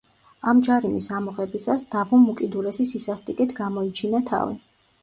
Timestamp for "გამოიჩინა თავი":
3.63-4.61